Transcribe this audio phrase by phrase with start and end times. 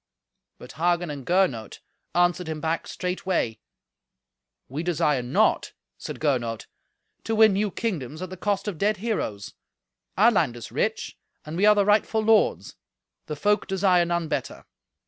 [0.57, 1.79] But Hagen and Gernot
[2.15, 3.59] answered him back straightway.
[4.67, 6.65] "We desire not," said Gernot,
[7.23, 9.53] "to win new kingdoms at the cost of dead heroes.
[10.17, 12.75] Our land is rich, and we are the rightful lords.
[13.27, 14.65] The folk desire none better."